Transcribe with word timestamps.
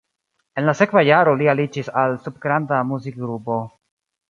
En 0.61 0.65
la 0.69 0.73
sekva 0.79 1.03
jaro 1.07 1.35
li 1.41 1.51
aliĝis 1.53 1.93
al 2.05 2.17
subgrunda 2.25 2.83
muzikgrupo. 2.95 3.63